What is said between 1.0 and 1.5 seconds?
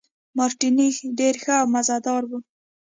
ډېر